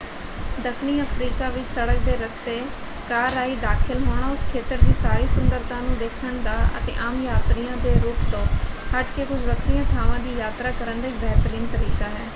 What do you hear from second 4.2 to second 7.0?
ਉਸ ਖੇਤਰ ਦੀ ਸਾਰੀ ਸੁੰਦਰਤਾ ਨੂੰ ਦੇਖਣ ਦਾ ਅਤੇ